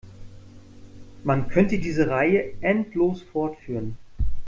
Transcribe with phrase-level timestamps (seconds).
[1.23, 3.99] Man könnte diese Reihe endlos fortführen.